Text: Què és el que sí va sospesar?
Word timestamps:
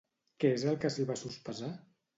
Què 0.43 0.51
és 0.53 0.65
el 0.71 0.79
que 0.85 0.93
sí 0.97 1.07
va 1.13 1.19
sospesar? 1.27 1.75